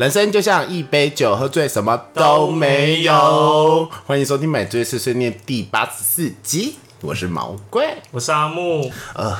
[0.00, 3.86] 人生就像一杯酒，喝醉什么都没有。
[4.06, 7.98] 欢迎收听《买醉碎碎念》第八十四集，我是毛怪。
[8.10, 9.36] 我是阿木，呃，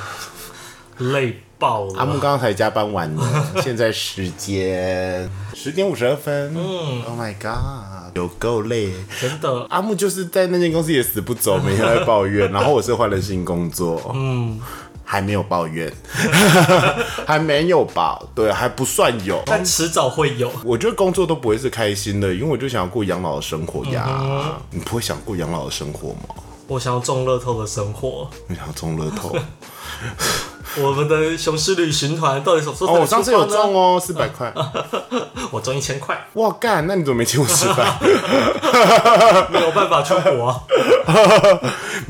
[0.99, 1.95] 累爆了。
[1.97, 6.53] 阿木刚刚才加班完了， 现在时间十点五十二分。
[6.55, 8.91] 嗯，Oh my god，有够累。
[9.19, 12.47] 真的，阿木就是在那间公司也死不走，每天在抱怨。
[12.53, 14.61] 然后我是换了新工作，嗯，
[15.11, 15.91] 还没有抱怨，
[17.27, 18.17] 还没有吧？
[18.33, 20.49] 对，还不算有，但迟早会有。
[20.63, 24.55] 我觉得工作都不会是开心的，因为我就想要过养老的生活呀。
[24.69, 26.33] 你不会想过养老的生活吗？
[26.65, 28.29] 我想要中乐透的生活。
[28.47, 29.35] 你想要中乐透？
[30.79, 32.95] 我们的雄狮旅行团到底什么时候？
[32.95, 34.53] 哦，我上次有中哦， 四百块。
[35.51, 36.17] 我中一千块。
[36.35, 36.87] 哇干！
[36.87, 37.97] 那你怎么没请我吃饭？
[39.51, 40.63] 没有办法出国。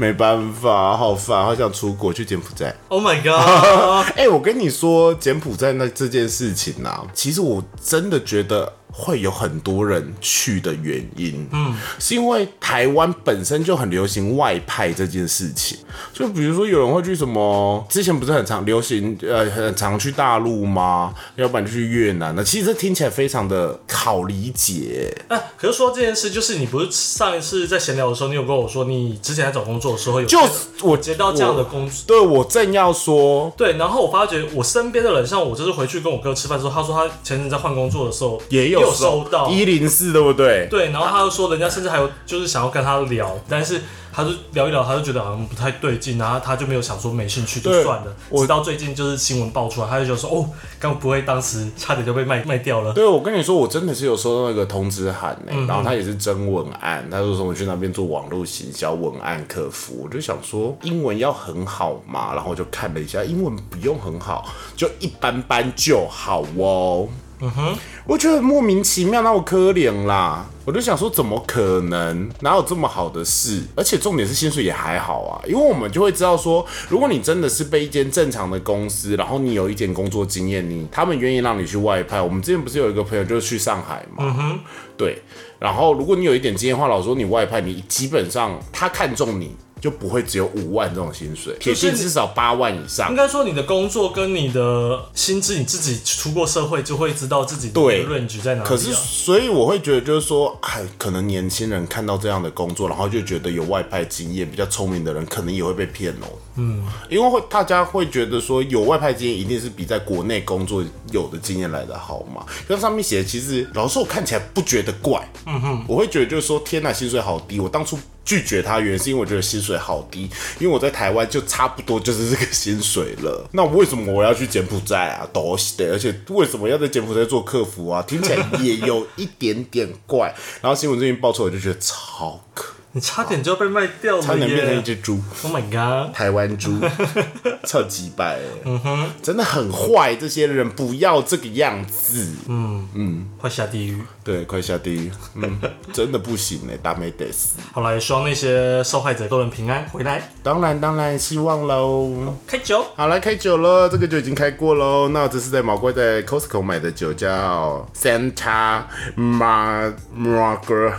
[0.02, 2.74] 没办法，好烦，好想出国去柬埔寨。
[2.88, 4.08] Oh my god！
[4.18, 8.74] 哎，我跟你说，柬埔寨那这件事情啊，其实我真的觉得。
[8.92, 15.78] 会有很多人去的原因，嗯，是因为台湾本身就很流行外派这件事情。
[16.14, 17.86] 就比如说，有人会去什么？
[17.89, 21.14] 之前不是很常流行，呃，很常去大陆吗？
[21.36, 25.16] 要不然就去越南呢其实这听起来非常的好理解。
[25.30, 30.38] 哎，可是说这件事，就是你不是上一次在闲聊的时候，你有跟我说，你之前在找工作的时候有，就
[30.81, 38.81] 我接到这样的工作，对我正要说，对，然后我发觉我身边的人，像我就是回去跟我哥吃饭的时候，他说他前阵在换工作的时候也有。
[38.82, 40.68] 有收到一零四对不对？
[40.70, 43.82] 对，然后他又说，人家甚至还有就是想要跟他聊，但是
[44.14, 48.14] 他就聊一聊，他就觉得好像不太对劲，然后他就没有想说没兴趣就算了。
[48.36, 52.92] 直到最近就是新闻爆出来，他就觉得说，哦，刚不会当时差点就被卖卖掉了。
[52.94, 67.08] 对，我跟你说，我真的是有收到那个通知函呢，然后他也是真文案，他说什么去那边做网络行销文案客服，我就想说英文要很好嘛，然后就看了一下，英文不用很好，就一般般就好哦。
[67.44, 67.75] 嗯哼，
[68.06, 70.46] 我觉得莫名其妙，那我可怜啦。
[70.63, 72.29] 我就想说，怎么可能？
[72.41, 73.63] 哪有这么好的事？
[73.75, 82.22] 而且重点是薪水也还好啊，因为我们就会知道说，如果你真的是被一间正常的公司，然后你有一点工作经验，你他们愿意让你去外派。
[82.22, 84.24] 我们之前不是有一个朋友就是去上海嘛？
[84.24, 84.59] 嗯哼，
[84.96, 85.22] 对。
[85.57, 89.56] 然后如果你有一点经验的话，老说你外派，你基本上他看中你。
[89.81, 93.09] 就不会只有五万这种薪水，铁定至少八万以上。
[93.09, 98.69] 应该说你的工作跟你的薪资，你自己出过社会就会知道自己的 range 在哪里。
[98.69, 106.28] 可是，所以我会觉得就是说，哎，可能年轻人看到这样的工作，然后就觉得有外派经验、比较聪明的人，可能也会被骗哦。
[106.56, 112.45] 嗯，因为会大家会觉得说，有外派经验一定是比在国内工作有的经验来的好嘛。
[112.67, 115.28] 像上面写的，其实老实说，我看起来不觉得怪。
[115.45, 117.97] 嗯哼，我会觉得就是说，天呐，薪水好低，我当初。
[118.23, 120.29] 拒绝他，原因是因为我觉得薪水好低，
[120.59, 123.45] 因为我在台湾就差不多就是这个薪水了。
[123.51, 125.28] 那为什么我要去柬埔寨啊？
[125.33, 128.01] 都是的，而且为什么要在柬埔寨做客服啊？
[128.03, 130.33] 听起来也有一点点怪。
[130.62, 132.71] 然后新闻最近爆出来，我就觉得超可。
[132.94, 135.18] 你差点就要被卖掉了，差点变成一只猪。
[135.44, 136.13] Oh my god！
[136.13, 136.78] 台湾猪，
[137.63, 140.13] 超级败，嗯哼，真的很坏。
[140.16, 143.97] 这些人不要这个样子，嗯嗯，快下地狱。
[144.24, 145.12] 对，快下地狱。
[145.35, 145.57] 嗯，
[145.94, 147.59] 真的不行哎，大没得死。
[147.72, 150.30] 好了，希望那些受害者都能平安回来。
[150.44, 152.35] 当然，当然，希望喽。
[152.46, 155.07] 开酒，好来开酒了，这个酒已经开过喽。
[155.09, 158.84] 那这是在毛怪在 Costco 买的酒，叫 Santa
[159.16, 160.96] Margarita。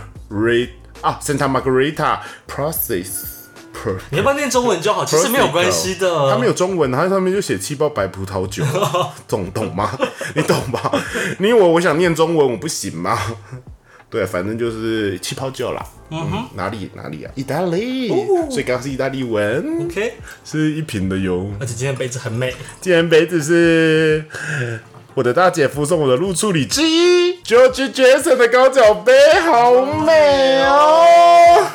[1.03, 3.31] 啊，Santa Margarita Process。
[4.11, 6.31] 你要不要念中文就好，其实没有关系的。
[6.31, 8.63] 它没有中文，它上面就写气泡白葡萄酒，
[9.27, 9.91] 懂懂吗？
[10.35, 10.91] 你懂吧？
[11.39, 13.19] 你以为我想念中文，我不行吗？
[14.09, 15.85] 对，反正就是气泡酒啦。
[16.11, 17.31] 嗯哼，哪里哪里啊？
[17.35, 18.07] 意大利，
[18.49, 19.85] 所以刚刚是意大利文。
[19.85, 20.13] OK，
[20.45, 21.51] 是一瓶的油。
[21.59, 24.23] 而且今天杯子很美，今天杯子是
[25.15, 27.41] 我的大姐夫送我的入处理之一。
[27.43, 31.67] George Jason 的高脚杯好美哦，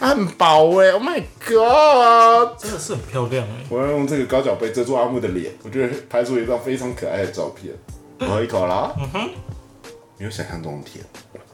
[0.00, 3.64] 很薄哎，Oh my god，真的是很漂亮哎！
[3.70, 7.72] 我要用这个高脚杯遮住阿木的脸，我觉得拍出一张非常可爱的照片。
[8.18, 9.30] 我喝一口啦，嗯哼，
[10.18, 11.04] 没有想象中甜，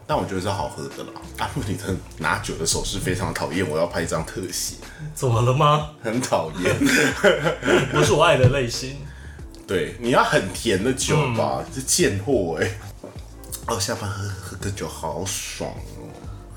[0.07, 1.21] 但我觉得是好喝的啦。
[1.39, 4.77] 阿木，你的拿酒的手势非常讨厌，我要拍一张特写。
[5.15, 5.91] 怎么了吗？
[6.03, 6.75] 很讨厌，
[7.93, 8.97] 不是我爱的类型。
[9.67, 12.71] 对，你要很甜的酒吧，是贱货哎。
[13.67, 15.71] 哦，下班喝喝个酒好爽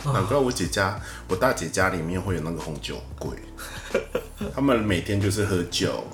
[0.03, 0.11] 哦！
[0.13, 0.99] 难怪我姐家，
[1.29, 3.31] 我大姐家里面会有那个红酒柜，
[4.53, 6.05] 他们每天就是喝酒。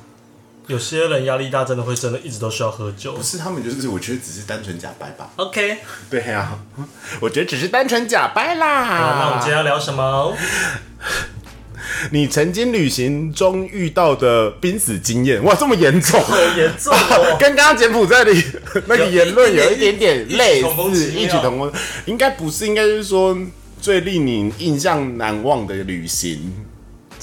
[0.67, 3.13] 有些人压力大，真的会真的一直都需要喝酒。
[3.13, 5.29] 不是他们，就是我觉得只是单纯假掰吧。
[5.35, 5.79] OK，
[6.11, 6.57] 对呀，
[7.19, 9.17] 我觉得只是单纯假掰啦。
[9.19, 10.37] 那我们今天要聊什么？
[12.11, 17.37] 你曾经旅行中遇到的濒死经验，哇，这么严重， 好严重哦！
[17.39, 18.33] 跟刚刚柬埔寨的
[18.87, 20.61] 那个言论有一点点类
[20.93, 21.71] 似，异曲同工，
[22.05, 23.37] 应该不是，应该就是说
[23.81, 26.53] 最令你印象难忘的旅行。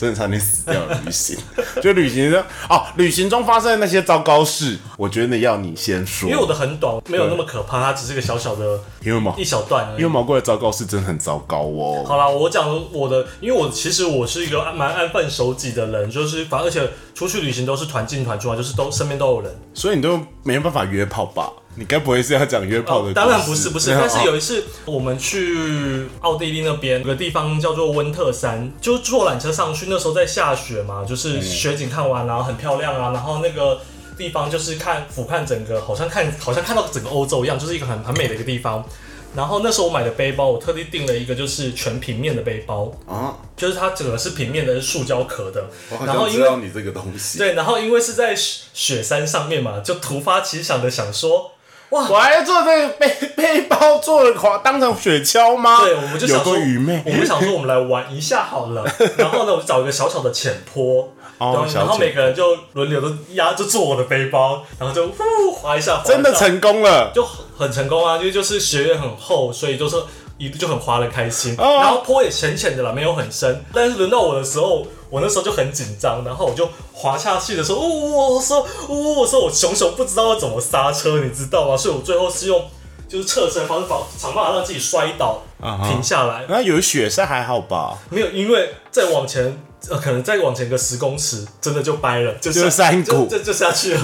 [0.00, 1.36] 真的差点死掉的旅行，
[1.82, 9.98] 就旅行中哦，旅行中发生的那些糟糕事，我觉得要你先说，因为我的很短，没有那么可怕，它只是个小小的因为毛一小段而已。
[9.98, 12.02] 因为毛怪的糟糕事真的很糟糕哦。
[12.06, 19.54] 好啦，我讲我的，因为我其实我是一个蛮安分守己的人，就是反正而且出去旅行都是团进团出啊，就是都身边都有人。
[19.74, 21.50] 所以你都没有办法约炮吧？
[21.76, 33.80] 你该不会是要讲约炮的、哦当然不是不是，但是有一次我们去奥地利那边有个地方叫做温特山，就坐缆车上去，那时候在下雪嘛，就是雪景看完，然后很漂亮啊，然后那个
[34.18, 38.84] 地方就是看俯瞰整个，好像看好像看到整个欧洲一样，就是一个很很美的一个地方。
[39.32, 45.70] 然后那时候我买的背包，我特地订了一个就是全平面的背包，啊，就是它整个是平面的，是塑胶壳的。
[46.04, 47.38] 然后因为像知道你这个东西。
[47.38, 51.52] 对，然后因为是在雪雪山上面嘛，就突发奇想的想说，
[51.90, 55.80] 哇，我还做这个背背包做了滑当成雪橇吗？
[55.82, 57.02] 对，我们就想说，个愚昧。
[57.04, 58.84] 我们想说我们来玩一下好了。
[59.18, 67.10] 然后呢，我就找一个小小的浅坡，然后然后每个人就轮流的压，就坐我的背包，然后就呼滑一下，滑一下真的成功了。
[67.12, 69.96] 就很很成功啊，因为就是雪也很厚，所以就是
[70.40, 71.54] 一路就很滑的开心。
[71.58, 73.62] 哦然后坡也浅浅的啦，没有很深。
[73.74, 77.86] 但是轮到我的时候，我那时候就很紧张，然后我就滑下去的时候，哦，
[78.34, 81.76] 我说，哦，我说我熊熊不知道要怎么刹车，你知道吗？
[81.76, 82.64] 所以我最后是用
[83.06, 85.42] 就是侧身的方式，把想办法让自己摔倒，
[85.86, 86.46] 停下来。
[86.48, 87.98] 那有雪山还好吧？
[88.08, 89.60] 没有，因为再往前，
[89.90, 94.00] 呃，可能再往前个十公尺，真的就掰了，就就是山谷就就就下去了。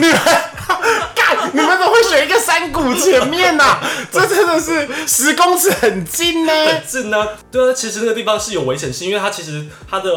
[1.57, 3.81] 干，你们怎么会选一个山谷前面 呐、
[4.13, 6.53] 这真的是十公尺很近呢、
[6.87, 10.11] 是呢，对啊，其实那个地方是有危险性，因为它其实它的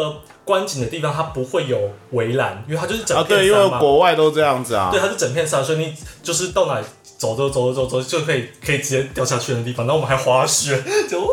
[0.44, 1.80] 观景的地方它不会有
[2.12, 3.70] 围栏，因为它就是整啊，对，因为。
[3.80, 5.00] 国外都这样子啊对，。
[5.00, 6.86] 它是整片山，所以你就是到哪里
[7.18, 9.86] 走走走走走就可以可以直接掉下去的地方。
[9.86, 11.28] 然后我们还滑雪， 就呜。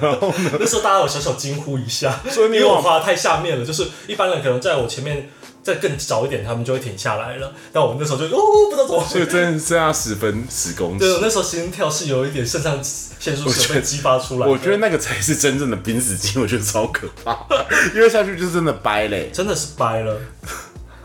[0.00, 0.32] 然后？
[0.58, 5.28] 那时候大家有小小惊呼一下，所以你因为我滑得太下面了，就是一般人可能在我前面
[5.66, 7.52] 再更早一点，他们就会停下来了。
[7.72, 8.40] 但我们那时候就哦，
[8.70, 11.18] 不知道怎么所以真的剩下十分十公对，我。
[11.20, 14.52] 那时候心跳是有一点肾上腺素被激发出来的。
[14.52, 17.36] 我觉得那个才是真正的濒死期，我觉得超可怕，
[17.92, 19.28] 因为下去就真的掰嘞。
[19.32, 20.20] 真的是掰了。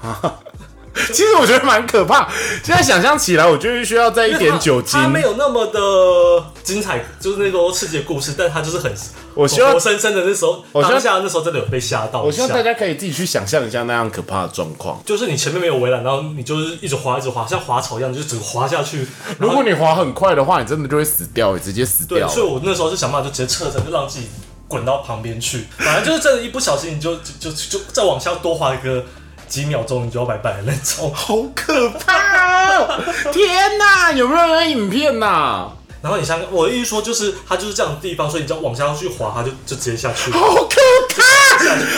[1.14, 2.30] 其实我觉得蛮可怕，
[2.64, 5.08] 现在想象起来，我觉得需要再一点酒精它。
[5.08, 8.92] 没有那么的精彩，就是那种刺激的故事，但它就是很
[9.34, 12.22] 我希望活生生的那时候，我当下那时候真的有被吓到。
[12.24, 15.02] 我希望大家可以自己去想象一下那样可怕的状况。
[15.06, 19.08] 就是你前面没有围栏，然后你就是一直滑一直滑，像滑草一样，就整个滑下去。
[19.40, 22.28] 如果你滑很快的话，你真的就会死掉，直接死对，掉。
[22.28, 24.28] 所以我那时候就想办法就直接侧身，就让自己
[24.68, 25.66] 滚到旁边去。
[25.78, 29.06] 反正就是真的，一不小心你就就就就再往下多滑一个
[29.52, 31.14] 几秒钟，你就要拜拜的那种。
[31.14, 33.04] 好可怕哦！
[33.34, 35.70] 天哪，有没有人影片呐？
[36.02, 40.32] 然后你像我的意思说，就是它就是这样的地方，所以你只要往下去滑，它就就直接下去。
[40.32, 40.82] 好可
[41.16, 41.22] 怕！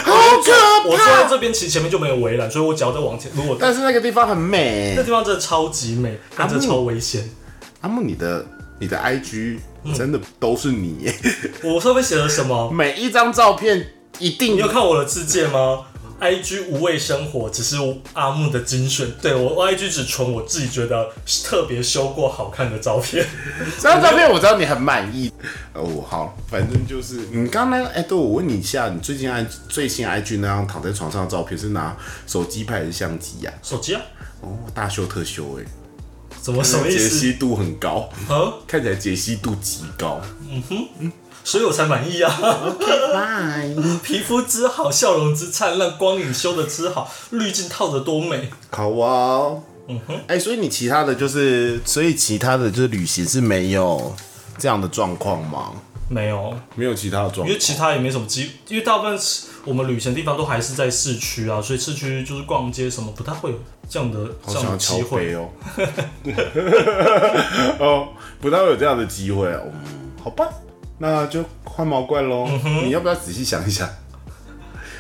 [0.04, 5.04] 好可怕我坐在这边，其实前面就没有围栏，所以我只要再往前，如果但是那个地方很美那。
[5.04, 7.30] 地方真的超级美，但真的超危险。
[7.82, 8.46] 阿木，你的
[8.80, 11.16] 你的 IG 嗯真的都是你耶，
[11.64, 12.72] 我上面写了什么？
[12.76, 15.86] 每一张照片一定你有看我的字界吗
[16.24, 17.76] ？IG 无畏生活只是
[18.14, 21.10] 阿木的精选，对我我 IG 只存我自己觉得
[21.44, 23.26] 特别修过好看的照片。
[23.78, 25.32] 这张照片我知道你很满意。
[25.74, 34.02] 哦，好，反正就是你刚刚那哎，对我问你一下，你最近 I 最新 IG 那张躺在床上的照片是拿手机拍还是相机呀、手机啊？
[34.42, 35.66] 哦，大修特修哎，
[36.42, 37.10] 怎么什么意解？
[37.10, 38.54] 析度很高，啊？
[38.68, 40.22] 看起来解析度极高。
[41.44, 42.32] 所以我才满意啊！
[43.14, 43.70] 拜。
[44.04, 48.50] 皮肤之好，笑容之灿烂，光影修的之好，滤镜套的多美。
[48.72, 49.58] 好啊，
[49.88, 54.16] 嗯哼，哎、所以你其他的就是，所以其他的就是旅行是没有
[54.58, 55.72] 这样的状况吗？
[56.10, 57.60] 没有，没有其他的状况因为。
[57.60, 59.18] 其他也没什么机，因为大部分
[59.66, 63.58] 我们旅行的地方都还是在市区啊，所以市区就是逛街什么不太会有
[63.90, 65.34] 这样的这样的机会。
[65.34, 65.50] 哦，
[67.80, 68.10] 哦，
[68.40, 69.62] 不太会有这样的机会哦。
[69.66, 70.48] 嗯，好吧，
[70.98, 72.48] 那就换毛怪喽。
[72.84, 73.90] 你要不要仔细想一想？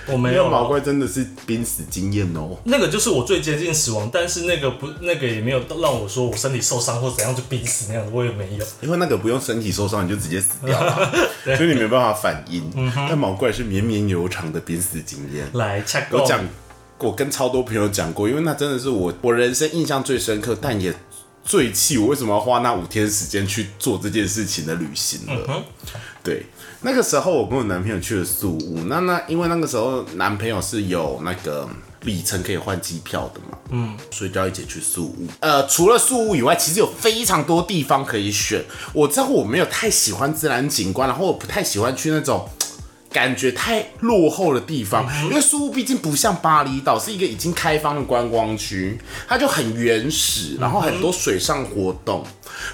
[0.05, 2.57] 我没有毛怪真的是濒死经验哦。
[2.65, 8.65] 那个就是我最接近死亡，但是那个不那个也没有让我说我身体受伤或怎样就濒死那样子，我也没有。
[8.81, 11.09] 因为那个不用身体受伤你就直接死掉了，
[11.55, 12.69] 所以你没办法反应。
[12.93, 15.47] 但毛怪是绵绵悠长的濒死经验。
[15.53, 15.81] 来
[16.11, 16.45] 我讲，
[16.99, 20.93] 我跟超多朋友讲过，因为那真的是我我人生印象最深刻，但也
[21.43, 25.63] 最气我为什么要花那五天时间去做这件事情的旅行了。
[26.23, 26.45] 对，
[26.81, 31.69] 那个时候我跟我男朋友去了宿屋，那那因为那个时候男朋友是有那个
[32.03, 35.27] 里程可以换机票的嘛，嗯，所以就要一起去宿务。
[35.41, 38.63] 呃，除了宿务以外，其实有非常多地方可以选。
[38.93, 42.47] 我知道我没有太喜欢自然景观，然后我不太喜欢去那种。
[43.13, 52.25] 感觉太落后的地方，因为苏屋毕竟不像巴厘岛是一个已经开放的观光区，它就很原始，然后很多水上活动。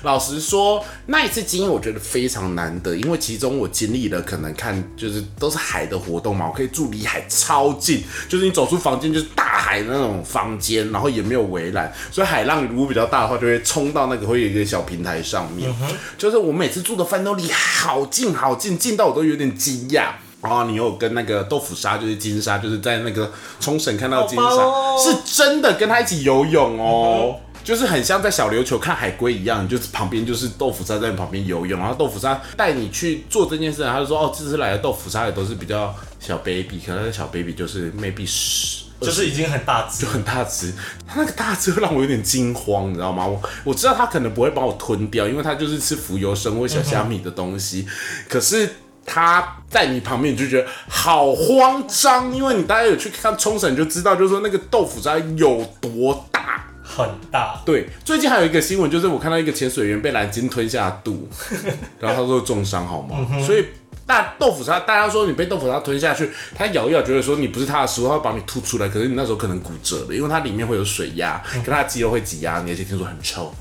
[0.04, 15.70] 老实说，那一次经验我觉得非常难得，因为其中我经历了可能看就是都是海的活动嘛，我可以住离海超近，就是你走出房间就是大海的那种房间，然后也没有围栏，所以海浪如果比较大的话，就会冲到那个会有一个小平台上面。
[16.18, 20.12] 就是我每次住的饭都离好近好近，近到我都有点惊讶。
[20.42, 23.30] 然后你有跟那个豆腐鲨，就是金鲨，就是在那个
[23.60, 40.72] 冲绳看到金鲨，是真的跟他一起游泳哦，就是很像在小琉球看海龟一样，就是旁边就是豆腐鲨在你旁边游泳，然后豆腐鲨带你去做这件事，他就说哦，这次来的豆腐鲨也都是比较小 baby，可能小 baby 就是 maybe 十，就是已经很大只，就 很大只，
[41.06, 43.28] 他那个大只会让我有点惊慌，你知道吗？
[43.28, 47.86] 我我知道他可能不会把我吞掉，因为他就是吃浮游生或小虾米的东西，
[48.30, 48.70] 可是。
[49.12, 57.60] 他在你旁边，你就觉得好慌张，因为你大家有去看冲绳，就知道，就是说那个豆腐渣有多大，很大。
[57.66, 61.28] 对，最近还有一个新闻，就是我看到一个潜水员被蓝鲸吞下肚，
[62.00, 63.26] 然后他说重伤，好吗？
[63.44, 63.66] 所以
[64.06, 73.52] 大豆腐渣，大家说你被豆腐渣吞下去，他咬一咬，觉得说你不是他的食物，他会把你吐出来，可是你那时候可能骨折了，因为它里面会有水压，跟它肌肉会挤压你，而且听说很臭。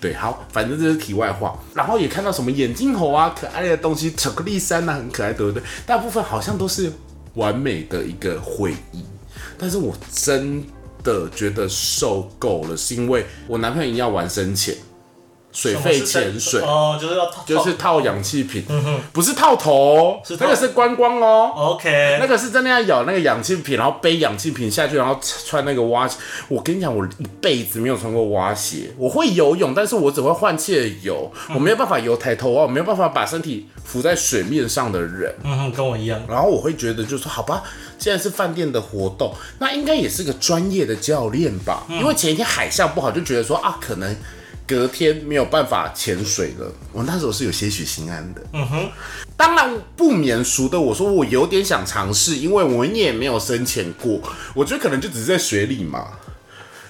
[0.00, 1.58] 对，好，反正这是题外话。
[1.74, 5.62] 然后也看到什么眼镜猴啊，可爱的东西，巧克力山啊，很可爱，对不对？
[5.86, 6.92] 大部分好像都是
[7.34, 9.04] 完美的一个回忆。
[9.58, 10.64] 但是我真
[11.04, 14.74] 的觉得受够了，是因为我男朋友一定要玩深潜。
[15.52, 18.64] 水肺潜水哦，就是要就是套氧气瓶，
[19.12, 21.52] 不是套头，那个是观光哦。
[21.54, 26.16] OK，那个是真的要咬那个氧气瓶，然后背氧气瓶下去，然后穿那个蛙鞋。
[26.48, 28.90] 我跟你讲，我一辈子没有穿过蛙鞋。
[28.96, 35.34] 我会游泳，但是我只会换气的游，我没有办法游抬头啊，我没有办法把身体浮在水面上的人。
[35.44, 36.18] 嗯哼，跟我一样。
[36.26, 37.62] 然后我会觉得，就是说，好吧，
[37.98, 41.84] 既然是饭店的活动，那应该也是个专业的教练吧？
[41.90, 44.16] 因为前一天海象不好，就觉得说啊，可能。
[44.72, 48.42] 隔天没有办法潜水了，我那时候是有些许心安的。
[48.54, 48.90] 嗯哼，
[49.36, 54.18] 当然不免俗的，我说我有点想尝试，因为我也没有深潜过，
[54.54, 56.12] 我觉得可能就只是在水里嘛。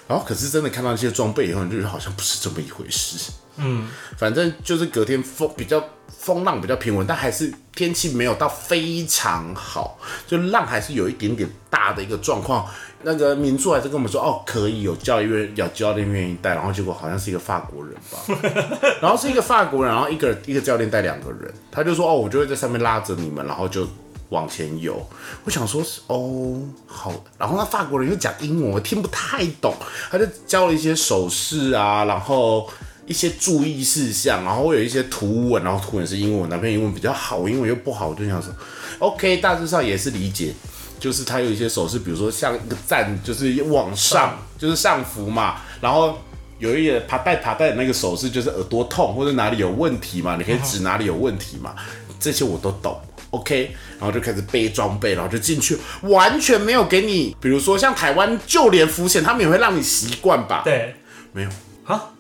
[0.07, 3.33] 然后可是真的看到那些装备以后，就觉得好像不是这么一回事。
[3.57, 12.67] 嗯，反正就是隔天风比较风浪比较平稳，但还是天气没有到非常好，就浪还是有一点点大的一个状况。
[13.05, 18.19] 那个民宿还是跟我们说，哦，可以有教练，有教练愿意带，然后结果好像是一个法国人吧，
[19.03, 23.89] 然后是一个法国人，然后一个一个教练带两个人，他就说，哦，我就会在上面拉着你们，然后就
[24.29, 25.05] 往前游。
[25.43, 29.75] 我想说是，哦，好，然后那法国人又讲英文，我听不太懂，
[30.09, 32.71] 他就教了一些手势啊，然后
[33.07, 38.53] 一些注意事项，然后会有一些图文，然后图文是英文，男朋友英文比较好，英文又不好，我就想说
[38.99, 40.53] ，OK，大致上也是理解。
[41.01, 45.57] 就是他有一些手势，比如说像一个站，就是往上，就是上浮嘛。
[45.81, 46.17] 然后
[46.61, 51.75] 有一个爬带爬带的那个手势，就是耳朵痛或者哪里有问题嘛，你可以指哪里有问题嘛。
[52.21, 52.97] 这些我都懂
[53.31, 53.75] ，OK。
[53.99, 60.63] 然后就开始背装备，然后就进去，完全没有给你，比如说像台湾就连浮潜，他们也会让你习惯吧？
[60.65, 60.95] 对，
[61.33, 61.49] 没有
[61.85, 62.11] 啊？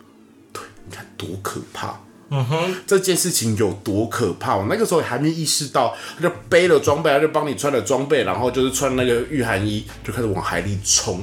[1.22, 1.94] 多可怕。
[2.34, 4.56] 嗯哼，这件事情有多可怕？
[4.56, 11.18] 我那个时候还没意识到，他就背了装备，他就帮你穿了装备，然后就是穿那个御寒衣，就开始往海里冲，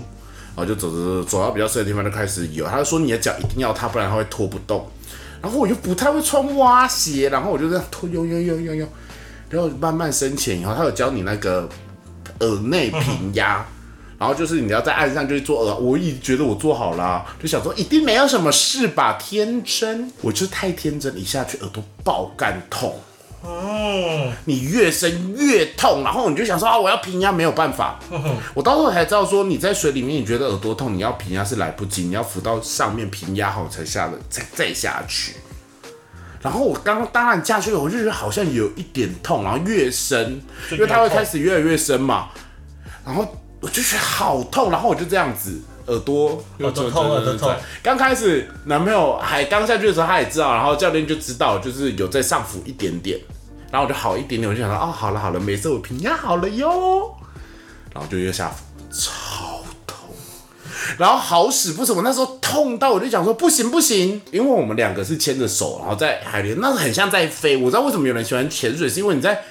[0.55, 2.63] 然后就走走走到比较深的地方就开始游。
[2.67, 4.87] 他就说你的脚一定要踏，不然他会拖不动。
[5.41, 8.87] 然后我就不太会穿蛙鞋，然后我就这样拖游游游游游，
[9.49, 11.67] 然后慢慢深潜以后，他有教你那个
[12.41, 13.65] 耳内平压。
[14.19, 22.99] 然后就是你要在岸上就是做耳，我一直觉得我做好了，就想说一定没有什么事吧，天真，我就是太天真，一下去耳朵爆干痛，
[23.41, 27.97] 哦，你越深越痛，然后你就想说啊，我要平压没有办法，
[28.53, 35.35] 我到时候才知道说你在水里面你觉得耳朵痛，你要平压是来不及，你要浮到上面平压好才下的，再再下去。
[36.41, 42.27] 然后我刚刚当然下去了，我就觉得好像有一点痛，然后越深，因为它会开始越来越深嘛，
[43.05, 43.25] 然后。
[43.61, 47.53] 我就觉得好痛，然后我就这样子，耳朵耳朵痛，耳朵痛。
[47.83, 53.19] 刚开始男朋友还刚下去的时候，他也知道，然后教练就知道，就是有在上浮一点点，
[53.71, 57.13] 然后我就好一点点，我就想到，哦，好了好了，没事，我平压好了哟，
[57.93, 59.97] 然后就又下浮，超痛。
[60.97, 67.57] 然后好死不死，我那时候痛到我就想说不行不行，因为我们两个是牵着手，然后在海里，那很像在飞。
[67.57, 69.43] 我知道为什么有人喜欢潜水，是因为你在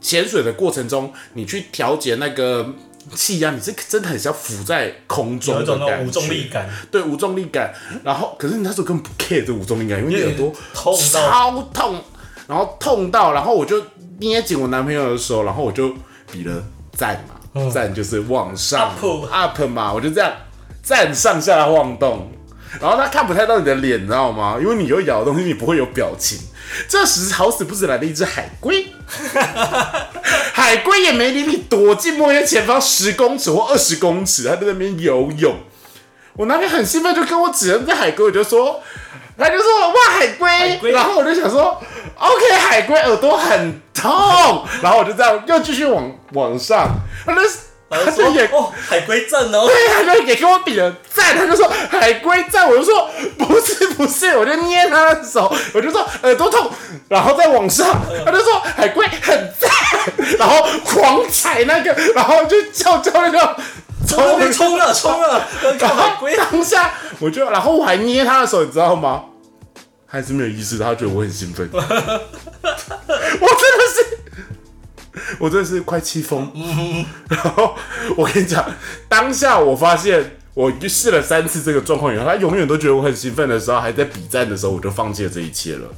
[0.00, 2.74] 潜水的过程中，你去调节那个
[3.14, 7.74] 气压，你是真的很像浮在空中，有一种无重力感，对无重力感。
[8.02, 12.00] 然后可是你那时候根本不 care 这无重力感，因为你耳朵痛超痛，
[12.46, 13.82] 然后痛到，然后我就
[14.18, 15.94] 捏紧我男朋友的手，然后我就
[16.30, 17.34] 比了赞嘛。
[17.72, 18.90] 站就是往上
[19.30, 20.32] up 嘛，我就这样
[20.82, 22.28] 站上下晃动，
[22.80, 24.58] 然后他看不太到你的脸，你知道吗？
[24.60, 26.36] 因为你有咬东西，你不会有表情。
[26.88, 28.88] 这时好死不死来了一只海龟，
[30.56, 35.56] 海龟也没理你，躲进墨渊前方十公尺或二十公尺，他在那边游泳。
[36.34, 38.80] 我那天很兴奋，就跟我指着那海龟，我就说，
[39.36, 41.76] 他就说哇海龟，然后我就想说
[42.16, 46.88] ，OK 海龟耳朵很痛，然后我就这样又继续往往上。
[47.26, 47.34] 他
[47.90, 56.70] 就他就也哦，海龟赞哦，对，他就也跟我比了赞，他就说海龟赞，我就说不是不是，我就捏他的手，我就说耳朵痛，
[57.08, 59.70] 然后再往上，他就说海龟很赞，
[60.38, 63.56] 然后狂踩那个，然后就叫叫那个
[64.08, 65.46] 冲冲了冲了，
[65.78, 69.24] 海龟当下我就，然后我还捏他的手，你知道吗？
[70.06, 74.13] 还是没有意识，他觉得我很兴奋， 我真的是。
[75.38, 76.50] 我真的是快气疯，
[77.28, 77.74] 然后
[78.16, 78.64] 我跟你讲，
[79.08, 85.88] 当下我发现我试了三次这个状况以后，他永远都觉得我很兴奋的时候，还在比战的时候，我就放弃了这一切了。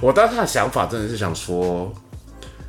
[0.00, 1.92] 我当时的想法真的是想说，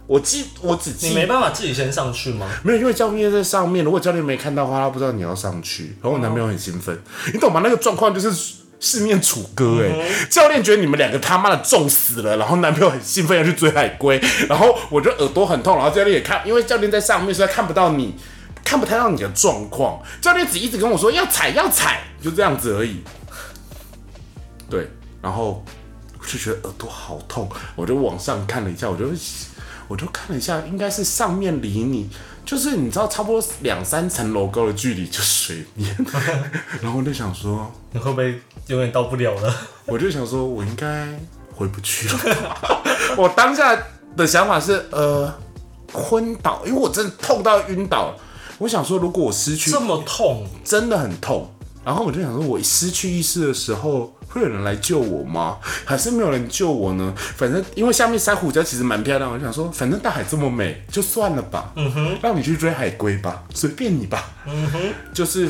[0.07, 2.47] 我记我只记你没办法自己先上去吗？
[2.63, 5.95] 没有，因为教练在上面，如果教练没看到的话，他不知道你要上去。
[6.01, 6.97] 然后我男朋友很兴奋，
[7.33, 7.61] 你懂吗？
[7.63, 8.57] 那个状况就是。
[8.85, 18.13] 四面楚歌哎，教练觉得你们两个他妈的重死了，然后男朋友很兴奋要去追海龟，然后我就耳朵很痛，然后教练也看，因为教练在上面，所以看不到你，
[18.63, 19.99] 看不太到你的状况。
[20.21, 23.01] 教练只一直跟我说要踩要踩，就这样子而已。
[24.69, 24.87] 对，
[25.19, 25.65] 然后
[26.19, 29.05] 我就觉得耳朵好痛，我就往上看了一下，我就
[29.87, 32.07] 我就看了一下，应该是上面离你。
[32.45, 35.95] 就是你知道，差不多两三层楼高的距离就水面，
[36.81, 39.53] 然后我就想说，你会不会永远到不了了？
[39.85, 41.07] 我就想说，我应该
[41.53, 42.19] 回不去了。
[43.17, 43.75] 我当下
[44.15, 45.33] 的想法是，呃，
[45.91, 48.15] 昏倒，因为我真的痛到晕倒。
[48.59, 51.51] 我想说，如果我失去这么痛，真的很痛。
[51.83, 54.13] 然后我就想说，我失去意识的时候。
[54.35, 55.57] 会有人来救我吗？
[55.85, 57.13] 还是没有人救我呢？
[57.37, 61.71] 反正因为下面珊瑚礁其实蛮漂亮，我想说，反正大海这么美，就算了吧。
[61.77, 64.29] 嗯哼，让你去追海龟吧，随便你吧。
[64.45, 64.79] 嗯哼，
[65.13, 65.49] 就是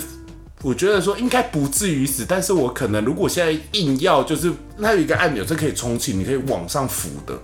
[0.61, 7.35] 我觉得说应该不至于死，但是我可能如果现在硬要，就是那有一个按钮是可以充气，你可以往上浮的。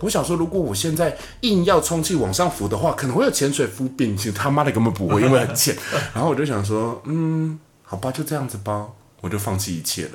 [0.00, 5.76] 我想说，如果我现在硬要充气往上浮的话，可能会有潜水夫病，其实他妈的根本不会，因为很浅。
[6.14, 8.86] 然后我就想说，嗯，好吧，就这样子吧。
[9.20, 10.10] 我就放弃一切了，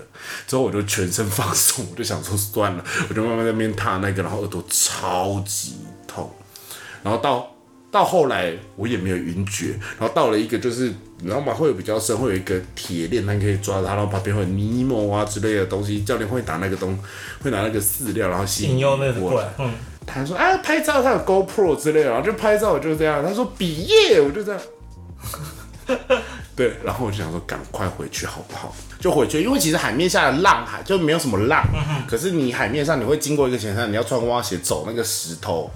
[0.48, 5.76] 之后我就全身放松， 我就想说算了，我就慢慢在那边踏那个，然后耳朵超级
[6.08, 6.32] 痛，
[7.04, 7.52] 然后到
[7.90, 11.54] 到后来我也没有晕厥，然后到了一个就是你知道吗？
[11.54, 16.98] 会有比较深，会有一个铁链，它可以抓它，然后旁边会有尼莫啊之类的东西，教练会打那个东，
[17.44, 18.80] 会拿那个饲料，然后吸引
[19.20, 19.74] 过来，嗯，
[20.06, 24.62] 他说啊拍照，他有 GoPro 之类的，然后就拍照我就这样，他说比耶，我就这样。
[26.56, 28.76] 对，然后我就想说，赶快回去好不好？
[29.00, 31.66] 就回去，因为其实海面下的浪海就没有什么浪，
[32.08, 35.72] 可是你海面上你会经过一个浅滩，你要穿蛙鞋走那个石头，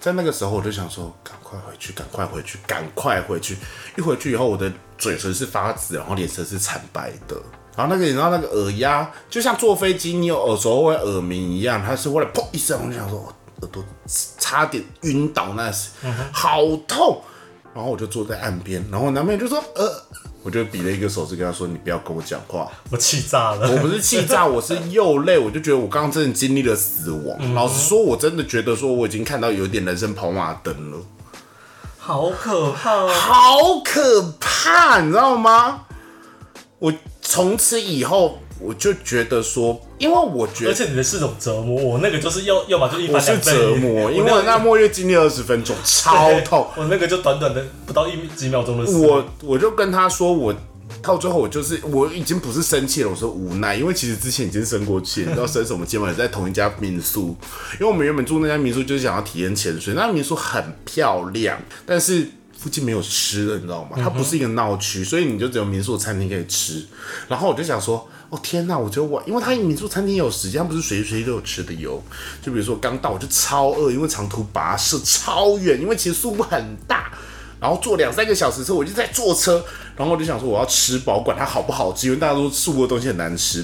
[0.00, 3.58] 在那个时候我就想说，赶快回去，赶快回去，赶快回去。
[3.98, 7.36] 一回去以后，我的嘴唇是发紫，然后脸色是惨白的。
[7.76, 13.84] 然后那个你知道那个耳压，就像坐飞机你有耳熟会耳鸣一样，它是为了砰一声，我就想说耳朵
[14.38, 15.90] 差点晕倒，那时
[16.32, 17.20] 好痛。
[17.74, 20.02] 然后我就坐在岸边，然后我男朋友就说：“呃，
[20.42, 22.70] 我就比了一个手势跟他说，你不要跟我讲话。
[22.90, 23.70] ”我气炸了。
[23.70, 27.54] 我不是气炸，我是又累，我就觉得我刚刚真的经历了死亡。
[27.54, 30.98] 老实说，我真的觉得说我已经看到有点人生跑马灯了，
[31.98, 35.84] 好可怕，好可怕，你知道吗？
[36.78, 38.38] 我从此以后。
[38.62, 43.42] 我就觉得说，因为我觉得，而且你的是种折磨，我那个就是要要么就一翻两倍。
[43.42, 46.66] 折磨，因为那末月经历二十分钟，超痛。
[46.76, 48.96] 我那个就短短的不到一几秒钟的事。
[48.96, 50.54] 我我就跟他说，我
[51.02, 56.12] 到最后我就是我已经不是生气了，我说无奈，因为其实之前已经生过气， 你知道生什么气吗？
[56.16, 57.36] 在同一家民宿，
[57.80, 63.96] 因为我们原本住那家民宿就是想要体验潜水，那民宿很漂亮，但是附近没有吃的，你知道吗？
[63.96, 66.84] 它不是一个闹区，所以你就只有民宿餐厅可以吃。
[67.28, 68.08] 然后我就想说。
[68.32, 68.78] 哦天哪！
[68.78, 72.02] 我觉得我，因为他民宿餐厅有时间，不是随随都有吃的哟。
[72.40, 77.12] 就比如说刚到我就超饿，因为长途跋涉超远，因为其实宿部很大，
[77.60, 79.62] 然后坐两三个小时车，我就在坐车，
[79.96, 83.62] 然后我就想说我要吃饱，管它好不好吃，因为大家都素的东西很难吃，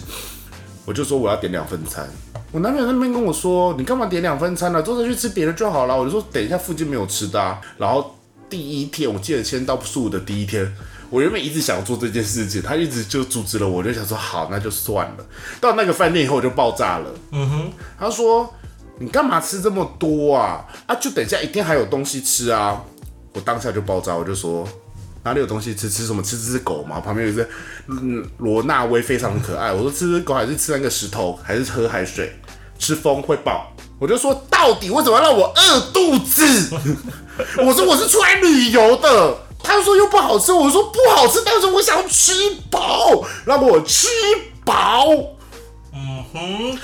[0.84, 2.06] 我就说我要点两份餐。
[2.52, 4.82] 我男朋友那边跟我说，你干嘛点两份餐呢？
[4.82, 5.98] 坐车去吃别的就好了。
[5.98, 7.42] 我就说等一下附近没有吃的。
[7.42, 7.58] 啊。
[7.78, 8.14] 然后
[8.50, 10.70] 第一天我记得先到宿的第一天，
[11.10, 15.26] 我原本一直想做这件事情，他一直就阻止了我，就想说好那就算了。
[15.60, 17.10] 到那个饭店以后我就爆炸了。
[17.32, 18.52] 嗯哼，他说
[18.98, 20.64] 你干嘛吃这么多啊？
[20.86, 22.82] 啊，就等一下一定还有东西吃啊。
[23.32, 24.68] 我当下就爆炸，我就说
[25.24, 25.88] 哪里有东西吃？
[25.88, 26.22] 吃什么？
[26.22, 27.00] 吃只狗吗？
[27.00, 27.48] 旁边有一只
[27.88, 29.72] 嗯罗纳威，非常可爱。
[29.72, 32.38] 我说吃只狗还是吃那个石头，还是喝海水？
[32.78, 33.72] 吃风会爆。
[33.98, 36.70] 我就说到底为什么要让我饿肚子？
[37.58, 39.38] 我说我是出来旅游的。
[39.62, 40.52] 他说又不好吃。
[40.52, 42.32] 我说不好吃，但是我想要吃
[42.70, 44.08] 饱，让我吃
[44.64, 45.06] 饱。
[45.92, 46.78] 嗯哼。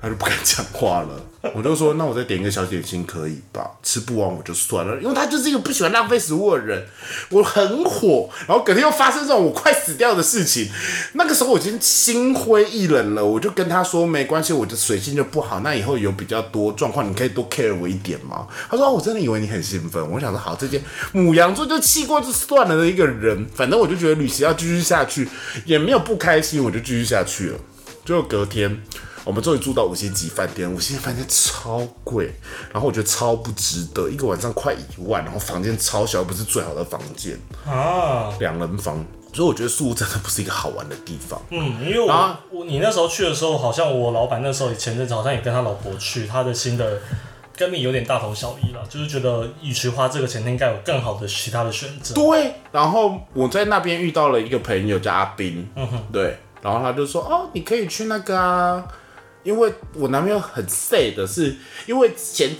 [0.00, 1.08] 他就不敢讲话了，
[1.54, 3.70] 我就说那我再点一个小点心可以吧？
[3.82, 6.86] 吃不完我就算了，因为他就是一个不喜欢浪费食物的人。
[7.30, 10.68] 我很火，然后隔天又发生这种我快死掉的事情，
[11.14, 18.46] 那个时候我已经心灰意冷了，我就跟他说没关系，我的水性就不好，那以后有比较多状况，你可以多 care 我一点吗？
[18.68, 25.26] 他说我真的以为你很兴奋，我想说好，这件母羊座就气过就算了的一个人，反正我就觉得旅行要继续下去，
[25.64, 27.58] 也没有不开心，我就继续下去了。
[28.04, 28.82] 就隔天。
[29.30, 32.34] 我们终于住到五星级饭店，五星级饭店超贵，
[32.72, 41.40] 然后我觉得超不值得，一个晚上快一万，然后房间超小，不是最好的房间啊，两人房，所以我觉得宿真的不是一个好玩的地方。
[41.50, 46.98] 嗯，因为我我你那时候去的时候，好像我老板那时候前阵子好像也跟他老婆去，他的新的
[47.56, 52.16] 跟你有点大同小异了，就是觉得与其花这个钱，应该有更好的其他的选择。
[52.16, 58.84] 对，然后我在那边遇到了一个朋友叫阿斌，嗯哼，对，然后他就说哦，你可以去那个啊。
[59.42, 62.50] 因为我男朋友很 sad 的是，因为前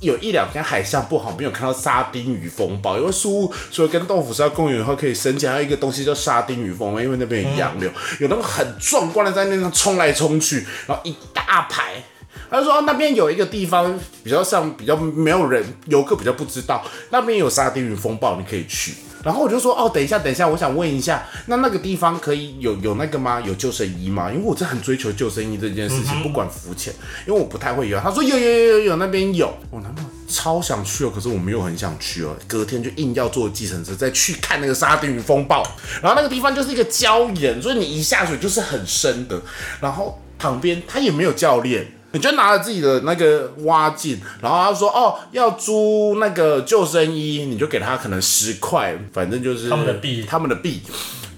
[0.00, 2.98] 有一两天海象不好，没有看到沙丁鱼风暴。
[2.98, 12.02] 因为苏所以跟豆腐沙公园以后可以升级，还有一个东西叫沙丁鱼风暴，因为那边有洋流，有那个很壮观的在那上冲来冲去，然后一大排。
[12.50, 18.94] 他就说那边有一个地方比较像比较没有人游客比较不知道，那边有沙丁鱼风暴，你可以去。
[19.24, 23.40] 然后我就说哦，等一下，等一下，我想问一下，那那个地方可以有有那个吗？
[23.40, 24.30] 有救生衣吗？
[24.30, 26.92] 因为我真的很追求救生衣这件事情，不管浮潜，
[27.26, 27.98] 因为我不太会游。
[27.98, 29.52] 他说有有有有有，那边有。
[29.70, 32.36] 我男朋友超想去哦，可是我没有很想去哦。
[32.46, 35.62] 隔天就硬要坐计程车再去看那个沙丁鱼风暴。
[36.00, 39.40] 然后那个地方就是一个礁岩，所以你一下水就是很深的。
[39.80, 41.86] 然后旁边他也没有教练。
[42.18, 50.82] 你就拿了自己的那个挖镜，然后他说：“哦，要租那个救生衣，你就给他可能十块，反正就是他们的币，他们的币。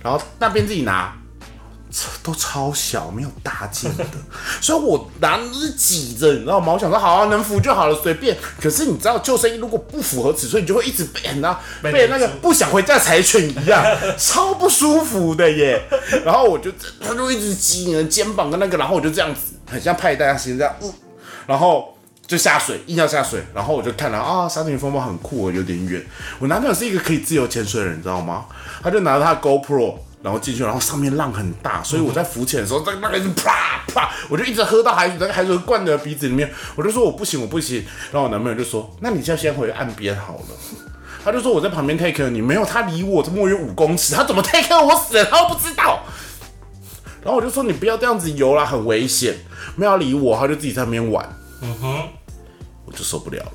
[0.02, 1.14] 然后那边自己拿，
[2.22, 4.06] 都超小，没有大件的，
[4.62, 6.72] 所以我拿是挤着，你知道吗？
[6.72, 8.34] 我想说，好啊，能扶就好了，随便。
[8.58, 13.84] 可是你知道，救生衣如果不符合尺寸，你就会一直被，你知道，被那个不想回家的柴犬一样，
[14.16, 15.82] 超不舒服的耶。
[16.24, 20.92] 然后我就，他就一直挤你的肩膀跟那个，然后我就这样子。”很像派大星这样，嗯，
[21.46, 26.04] 然后就下水，硬要下水，然后我就看了啊，沙丁鱼风暴很酷哦，有点远。
[26.38, 28.46] 我男朋友是一个可以自由潜水的人，你知道吗？
[28.82, 37.84] 他就拿着他的 GoPro，然后进去，然后上面浪很大，所以我在浮潜的时候，在那个啪啪，我就一直喝到海水，那个海水灌到鼻子里面，我就说我不行，我不行。
[38.12, 40.44] 然后我男朋友就说，那你就先回岸边好了。
[41.22, 46.02] 他就说我在旁边 take 你，没有他离我这么远五公尺，他怎么 take 我死了，他都不知道。
[47.22, 49.36] 然后我就说你不要这样子游啦，很危险。
[49.76, 51.38] 没有理我，他就自己在那边玩。
[51.60, 52.08] 嗯哼，
[52.86, 53.52] 我就受不了了，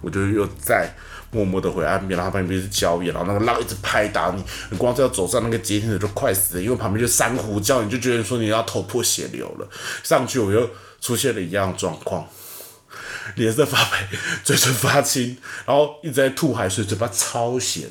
[0.00, 0.94] 我就又再
[1.30, 9.68] 默默的回岸边，然后旁边是礁岩，然后那个浪一直拍打你，你光是要走上那个阶梯的就快死了，因为旁边就珊瑚礁，你就觉得说你要头破血流了。
[10.02, 10.68] 上去我又
[11.00, 12.26] 出现了一样状况，
[13.36, 14.08] 脸色发白，
[14.42, 17.88] 嘴唇发青，然后一直在吐海水，嘴巴超咸。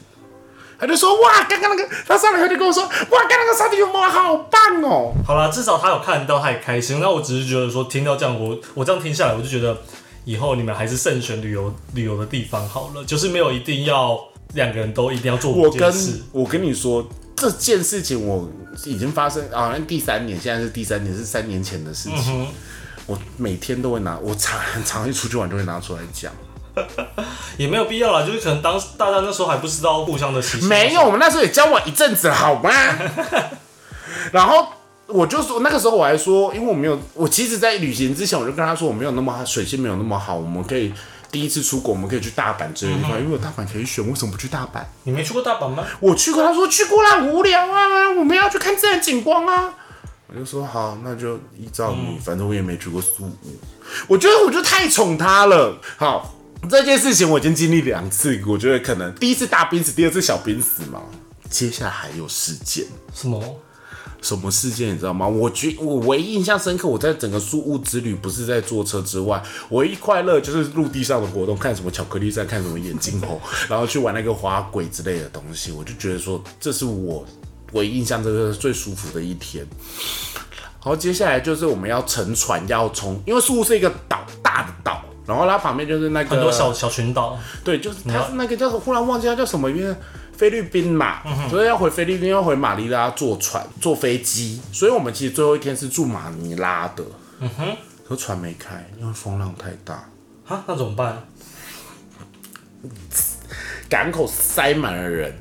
[0.80, 5.14] 他就说哇，刚刚那个他上来他就跟我说哇，刚刚那个沙丁鱼哇，好棒哦。
[5.26, 7.00] 好了，至少他有看到，他也开心。
[7.00, 9.78] 那我只是觉得说，听到这样，我我这样听下来，我就觉得
[10.26, 14.20] 以后你们还是慎选旅游旅游的地方好了，就是没有一定要
[14.54, 15.94] 两个人都一定要做我跟
[16.32, 18.50] 我跟你说这件事情，我
[18.86, 22.48] 已经发生啊，第三年，现在是第三年，是三年前的事情。
[23.06, 26.32] 我每天都会拿，我常很常一出去玩就会拿出来讲。
[27.58, 32.70] 也没有必要啦，就是可能当大家那时候还不知道互相的习没有，我们那时候也交往一阵子，好吗？
[34.32, 34.68] 然后
[35.08, 40.94] 我就说，那个时候我还说，因为我没有，我其实，在旅行之前我就跟他说，我没有那么水性没有那么好，我们可以
[41.32, 44.82] 第一次出国，我们可以去大阪之类的地方，因为有大阪可以选，为什么不去大阪？
[45.04, 45.86] 你没去过大阪吗？
[46.02, 49.74] 我去过，他说去过啦，无聊啊，我们要去看自然景观啊。
[50.28, 53.36] 我就说好，那就依照你，反正我也没去过苏武，
[54.08, 55.78] 我觉得我就太宠他了。
[55.96, 56.34] 好。
[56.70, 61.02] 这件事情我已经经历两次，我觉得可能第一次大濒死，第二次小濒死嘛。
[61.50, 63.60] 接下来还有事件，什么？
[64.20, 65.28] 什么事件你知道吗？
[65.28, 73.40] 我觉我唯一印象深刻，我在整个宿雾之旅不是在坐车之外，唯一快乐就是陆地上的活动，看什么巧克力赛，看什么眼镜猴，
[73.70, 77.24] 然后去玩那个滑轨之类的东西，我就觉得说这是我
[77.74, 79.66] 唯一印象这个最舒服的一天。
[80.80, 89.94] 好，接下来就是我们要乘船要从，因为宿雾是一个岛，大的岛，然后它旁边就是那个很多小小群岛，对，就是它是那个叫忽然忘记它叫什么，因为
[90.36, 97.04] 菲律宾嘛，所以要回菲律宾要回马尼拉坐船坐飞机，所以我们其实最后一天是住马尼拉的，
[97.40, 100.10] 嗯哼，可船没开，因为风浪太大，
[100.46, 101.28] 哈，那怎么办？
[103.90, 105.34] 港口塞满了人，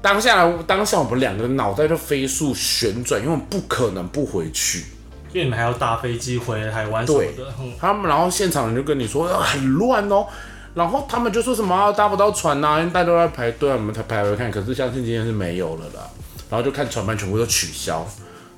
[0.00, 4.84] 当下当下我们两个人脑袋就飞速旋转，因为我们不可能不回去。
[5.32, 7.72] 因为你们还要搭飞机回台湾什么的，嗯。
[7.78, 10.26] 他们然后现场人就跟你说、呃很乱哦，
[10.74, 16.08] 然后他们就说什么、啊搭不到船呐、因为大家都在排队啊，我们才排回看，可是相信今天是没有了啦，
[16.50, 18.06] 然后就看船班全部都取消，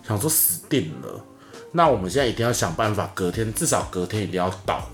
[0.06, 1.20] 想说死定了，
[1.72, 4.88] 那我们现在一定要想办法，隔天至少隔天一定要到，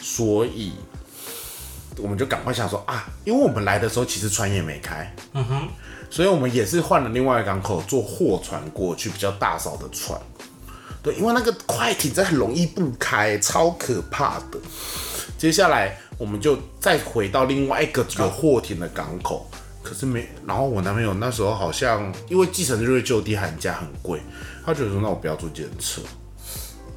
[0.00, 0.72] 所以
[1.96, 5.68] 我们就赶快想说啊，因为我们来的时候其实船也没开，嗯哼，
[6.08, 10.18] 所以我们也是换了另外一个港口坐货船过去，比较大艘的船。
[11.02, 14.58] 对，因为那个快艇真的很容易不开，超可怕的。
[15.38, 19.50] 接下来我们就再回到另外一个有货艇的港口，
[19.82, 20.28] 可是没。
[20.46, 24.20] 然后我男朋友那时候好像因为计程瑞就地喊价很贵，
[24.66, 26.02] 他觉得说那我不要坐计程车，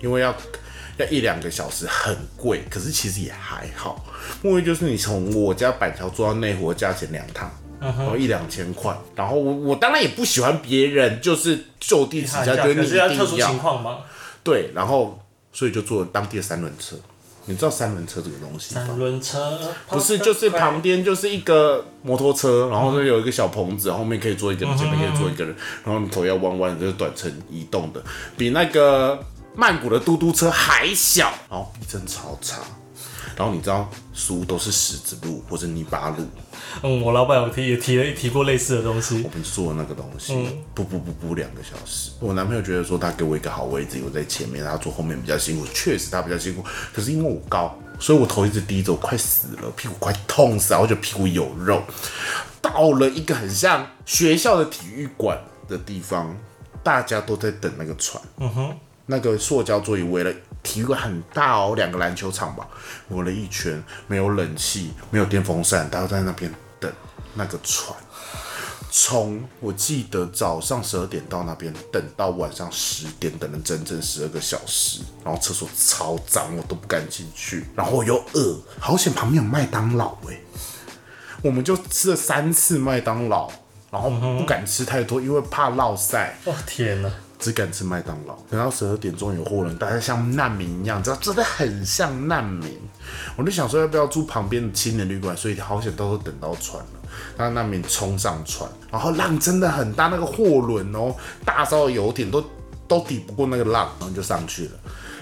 [0.02, 0.36] 因为要
[0.98, 2.62] 要一两个小时很贵。
[2.70, 4.06] 可是其实也还好，
[4.42, 7.50] 因为就是你从我家板桥坐到内湖价钱两趟。
[7.84, 13.98] 然后一两千块，然后我我当然也不喜欢别人就是就地起价，觉得可你一是要特殊情况吗？
[14.44, 15.20] 对，然后
[15.52, 16.96] 所以就坐当地的三轮车。
[17.46, 18.86] 你知道三轮车这个东西吗？
[18.88, 28.02] 三轮车不是，就是旁边就是一个摩托车，然后呢有一个小棚子，后面可以坐一个人，前面可以坐一个人，然后你头要弯弯的，就是短程移动的，
[28.38, 29.20] 比那个
[29.56, 32.62] 曼谷的嘟嘟车还小，然后避震超差。
[33.36, 36.26] 然后你知道，书都是石子路或者泥巴路，
[36.82, 40.34] 嗯，我老板有提也提了提过类似的东西我，们坐那个东西，
[40.74, 42.12] 不不不不两个小时。
[42.20, 46.64] 我男朋友觉得说他给我一个好位置，我在前面，他坐后面比较辛苦，确实他比较辛苦。
[46.94, 51.82] 可是因为我高，所以我头一直低着，我快死了，屁股快痛死了，我觉得屁股有肉。
[52.62, 56.36] 到了一个很像学校的体育馆的地方，
[56.82, 58.24] 大家都在等那个船。
[58.38, 58.74] 嗯哼，
[59.06, 60.32] 那个塑胶座椅围了
[60.64, 62.66] 体育馆很大哦，两个篮球场吧，
[63.10, 66.92] 围了一圈，没有冷气，没有电风扇，大家在那边等
[67.36, 67.96] 那个船。
[68.96, 75.02] 从我记得早上十二点到那边，等到晚上十点，等了整整十二个小时。
[75.26, 77.66] 然后厕所超脏，我都不敢进去。
[77.76, 80.40] 然后我又饿，好险旁边有麦当劳哎、
[81.42, 83.50] 我们就吃了三次麦当劳，
[83.90, 86.30] 然后不敢吃太多，因为怕落腮。
[86.46, 87.10] 哦天哪！
[87.44, 88.38] 只敢吃麦当劳。
[88.50, 92.80] 等到十二点钟有货人，大家像难民一样，你知道，真的很像难民。
[93.36, 102.42] 我就想说要不要住旁边的青年旅馆，所以好险都等到船了，让难民冲上船，然后浪真的很大，那个货轮哦，大艘的游艇都
[102.88, 104.72] 都抵不过那个浪，然后就上去了，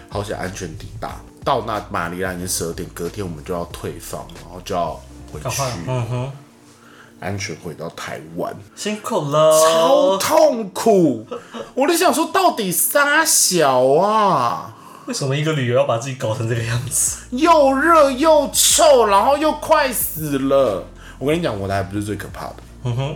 [0.10, 1.15] 好险安全抵达。
[1.43, 4.91] 到那马尼拉已经十二点，隔天我们就要退房，然后就要
[5.34, 6.31] 回去，嗯哼，
[7.21, 8.53] 安全回到台湾。
[8.75, 10.17] 辛苦了超。
[10.17, 11.25] 痛苦，
[11.73, 14.75] 我就想说，到底啥小啊？
[15.05, 17.21] 为什么一个旅游要把自己搞成这个样子？
[17.31, 20.84] 又热又臭，然后又快死了。
[21.17, 22.55] 我跟你讲，我的还不是最可怕的。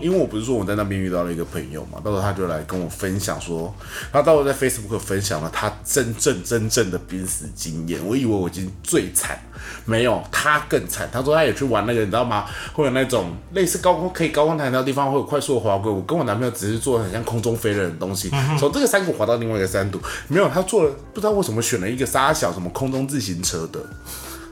[0.01, 3.73] 因为我不是说我在那边遇到了一个朋友嘛，到时候他就来跟我分享说，
[4.11, 7.99] 他到时候在 Facebook 分享了他真正真正的濒死经验。
[8.05, 9.39] 我以为我已经最惨，
[9.85, 11.09] 没有，他更惨。
[11.11, 12.45] 他说他也去玩那个，你知道吗？
[12.73, 15.91] 会有那种类似高空可以高空弹跳的地方，会有快速的滑轨。
[15.91, 19.99] 我跟我男朋友只是做很像空中飞人的东西，从这个山谷滑到另外一个山谷。
[20.27, 23.79] 没有，他做了不知道为什么选了一个沙小什么空中自行车的。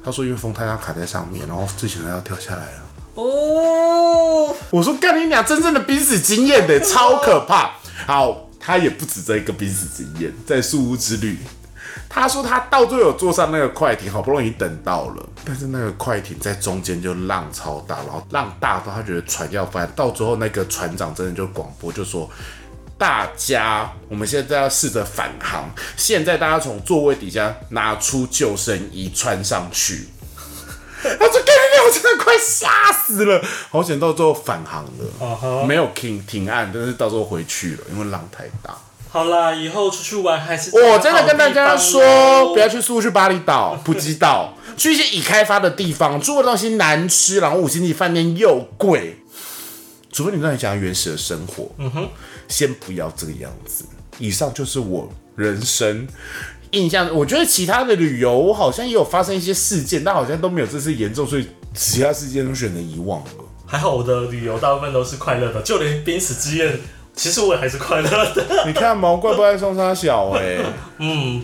[0.03, 2.82] 他说因为风太大卡在上面，然后自行车要掉下来了。
[3.15, 7.71] 哦，我说干你俩真正的濒死经验的，超可怕。
[8.07, 11.37] 好，他也不止这一个濒死经验，在树屋之旅，
[12.09, 22.29] 他说他到最后坐上那个快艇，好不容易等到了，但是那个快艇在中间就浪超大，然后浪大到他觉得船要翻，到最后那个船长真的就广播就说。
[22.95, 25.69] 大家，我们现在要试着返航。
[25.97, 30.07] 现在大家从座位底下拿出救生衣穿上去。
[31.19, 31.85] 他说：“干你娘！
[31.85, 38.77] 我真的快吓死了。”好险，到最后返航了，没有停停岸，但是到时候回去了，因为浪太大。
[39.09, 42.73] 好啦，以后出去玩还是我真的跟大家说，不要去。
[42.77, 49.19] 去苏去巴厘岛、普吉岛，去一些已开发的地方，住的东西难吃，然后五星级饭店又贵。
[50.11, 52.09] 除非你真的想要原始的生活，嗯哼，
[52.47, 53.85] 先不要这个样子。
[54.17, 56.07] 以上就是我人生
[56.73, 57.09] 印象。
[57.15, 63.25] 我觉得其他的旅游，我好像也有发生一些事件，但好像都没有这次严重，所以其他事件都选择遗忘了。
[63.65, 66.77] 还好我的旅游大部分都是快乐的，就连濒死之夜，
[67.15, 68.67] 其实我也还是快乐的。
[68.67, 70.57] 你看毛怪不爱送他小哎、
[70.99, 71.43] 嗯，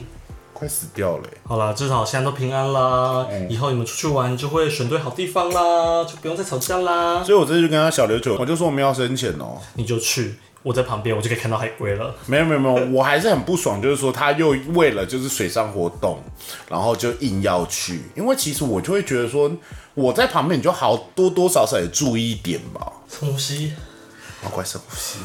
[0.53, 1.37] 快死掉了、欸。
[1.47, 3.25] 好啦，至少现在都平安啦。
[3.49, 7.23] 以后你们出去玩就会选对好地方啦，就不用再吵架啦。
[7.23, 12.13] 所以我这次就跟他小琉球，我就说我们要深潜哦、你就去，我在旁边，我就可以看到海龟了。
[12.25, 16.21] 没有没有没有， 我还是很不爽，就是说他又为了就是水上活动，
[16.69, 19.51] 然后就硬要去，因为其实我就会觉得说
[19.93, 23.73] 我在旁边，你就好多多少少也注意一点吧，什么东西？
[24.41, 25.19] 好快深呼吸，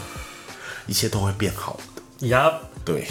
[0.87, 1.79] 一切都会变好
[2.21, 2.29] 的。
[2.29, 2.53] 呀，
[2.85, 3.07] 对，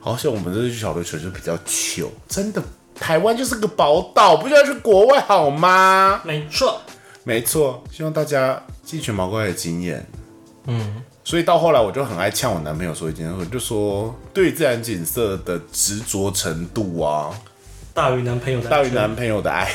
[0.00, 2.62] 好像我们这些小琉球就比较糗，真的，
[2.94, 6.20] 台湾就是个宝岛，不就要去国外好吗？
[6.24, 6.80] 没错。
[7.22, 10.04] 没错，希望大家吸取毛怪的经验。
[10.66, 17.30] 嗯，所以到后来我就很爱呛我男朋友说一件事，我就说对自然景色的执着程度啊，
[17.94, 19.70] 大于男朋友的大于男朋友的爱。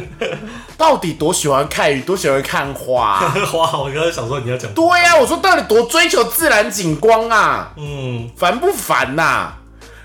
[0.76, 3.20] 到底多喜欢看雨，多喜欢看花？
[3.50, 3.78] 花。
[3.78, 9.54] 我刚才想说你要讲，对呀、我说到底多追求自然景观啊，嗯，烦不烦呐、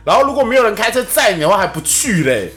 [0.06, 2.54] 然后如果没有人开车载你的话，还不去嘞。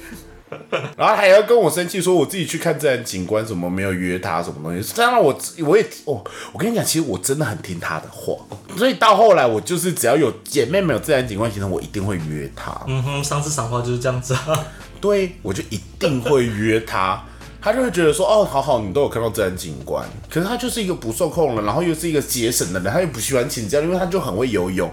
[0.97, 4.93] 然后还要跟我生气，说我自己去看自然景观，什么没有约他什么东西。
[4.97, 8.35] 当然我我也哦，我跟你讲，其实我真的很听他的话，
[8.77, 12.79] 所以到后来我就是只要有姐妹没有自然景观行程，我一定会约他。
[12.87, 14.67] 嗯哼，上次赏花就是这样子啊。
[15.01, 17.23] 对，我就一定会约他。
[17.61, 20.07] 他就会觉得说，哦，好好，你都有看到自然景观。
[20.29, 24.91] 可是他就是一个不受控的人，然后又是一个节省的人，他又不喜欢请教，因为他就很会游泳。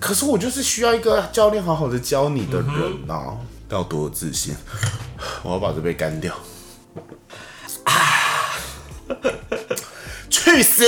[0.00, 3.38] 可是我就是需要一个教练好好的教你的人啊，
[3.70, 4.56] 要多有自信。
[5.42, 6.34] 我要把这杯干掉。
[7.84, 7.92] 啊！
[10.30, 10.84] 去死！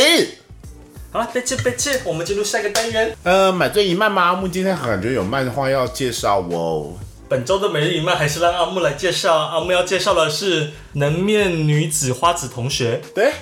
[1.12, 3.16] 好了，别气别气，我们进入下一个单元。
[3.24, 4.22] 呃，买醉一漫吗？
[4.22, 6.92] 阿木今天感觉有漫画要介绍哦。
[7.28, 9.36] 本周的每日一漫还是让阿木来介绍。
[9.36, 13.00] 阿木要介绍的是能面女子花子同学。
[13.14, 13.32] 对，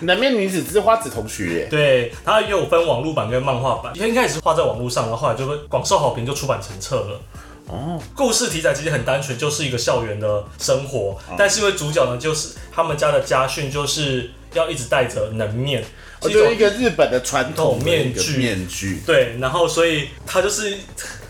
[0.00, 1.68] 能面女子之花子同学耶。
[1.70, 3.92] 对，它也有分网络版跟漫画版。
[3.96, 7.20] 一开始是画在网络上，然后后来就会广受好评，就出版成册了。
[7.66, 15.82] 哦，故事题材其实很单纯，就是一个校园的生活，但是因为主角呢，就是他们家的家训就是要一直戴着能面，
[16.20, 18.36] 就是一个日本的传统面具。
[18.36, 20.76] 面具，对，然后所以他就是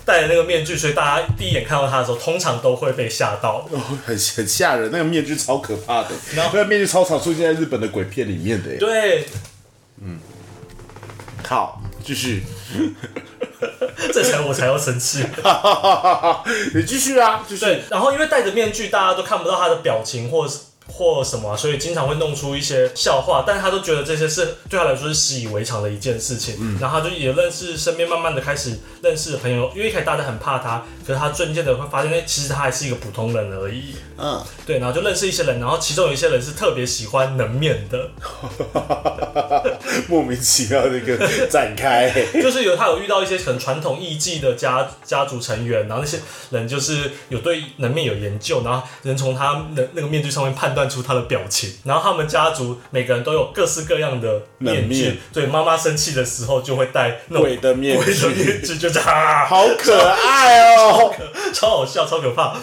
[0.04, 3.66] 戴着那个面具，所以大家第一眼看到他的时候，通常都会被吓到。
[3.70, 8.76] 哦，很很吓人，那个面具超可怕的， 然后那个面具超常出现在日本的鬼片里面的耶。
[8.78, 9.26] 对，
[11.46, 12.42] 好，继续，
[14.12, 15.24] 这才我才要生气。
[16.74, 17.64] 你继续啊，继续。
[17.64, 26.56] 对，然后因为戴着面具，大家都看不到他的表情或是或什么啊、所以经常会弄出一些笑话，但是他都觉得这些是对他来说是习以为常的一件事情。
[26.60, 33.94] 嗯然后他就也认识身边慢慢的开始认识朋友，因为一开始大家很怕他，可是他渐渐的会发现，哎，其实他还是一个普通人而已。
[34.16, 38.10] 嗯，对，然后就认识一些人，然后其中有一些人是特别喜欢能面的，
[40.08, 41.16] 莫名其妙的一个
[41.48, 42.12] 展开。
[42.34, 46.18] 就是有他有遇到一些很传统艺伎的家家族成员，然后那些
[46.50, 61.14] 人就是有对能面有研究，然后能从他的那个面具上面判断出他的表情，然后他们家族每个人都有各式各样的面具对，妈妈生气的时候就会戴那种鬼的面鬼的具，面具，就这样，啊好可爱哦。
[61.52, 62.56] 超好笑，超可怕。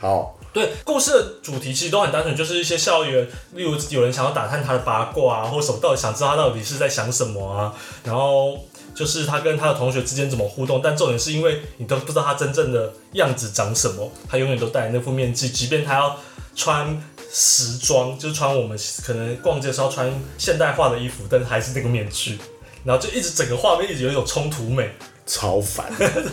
[0.00, 8.58] 好，对，故事的主题其实都很单纯，就是一些校园，例如有人想要打探他的八卦啊，或什么，到底想知道他到底是在想什么啊，然后
[8.94, 16.16] 就是他跟他的同学之间怎么互动，但重点是因为你都不知道他真正的样子长什么，他永远都戴那副面具，即便他要
[16.54, 22.38] 穿时装，就是穿我们可能逛街的时候穿现代化的衣服，但是还是那个面具，
[22.84, 24.90] 然后就一直整个画面一直有一种冲突美，
[25.26, 25.86] 超烦，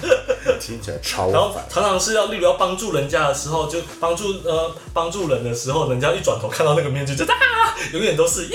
[0.60, 1.66] 听起来超然后烦。
[1.70, 8.54] 常常是要，例如要帮助人家的时候，就帮助呃帮助人的时候，人家一转头看到那个面具，就啊，永远都是咦，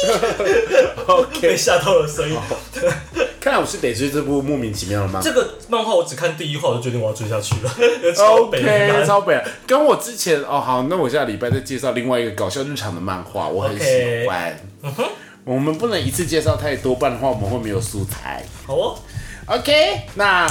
[1.40, 2.36] 被吓到了声音。
[3.40, 7.70] 看来我是得追这部莫名其妙的漫画这个漫画我只看第一话，我就决定我要追下去了。
[8.14, 9.42] 超北 OK，蓝超北。
[9.66, 14.54] 跟我之前哦，好，那我下礼拜再介绍另外一个搞笑日常的漫画，我很喜欢。
[15.44, 18.44] 我们不能一次介绍太多，不然的话我们会没有素材。
[18.66, 18.98] 好哦
[19.46, 20.46] ，OK，那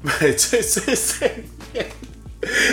[0.00, 1.86] 买醉碎碎念，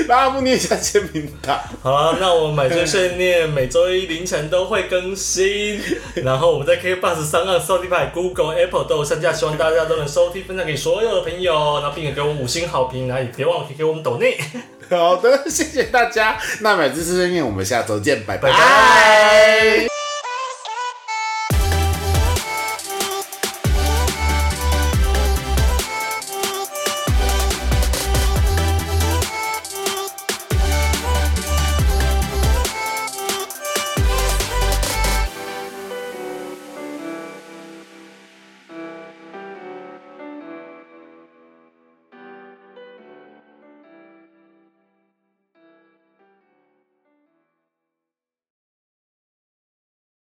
[0.07, 1.59] 让阿木念一下签名档。
[1.81, 5.79] 好了，那我们买醉碎念每周一凌晨都会更新，
[6.23, 14.37] 然后我们在 K Bus 上、岸、Spotify、Google、Apple 都有上架，希望大家都能收听，分享给所有的朋友，然后并且给我们五星好评，然后也别忘了可以给我们抖内。
[14.89, 16.37] 好的，谢谢大家。
[16.61, 19.98] 那买醉训练，我们下周见，拜拜拜。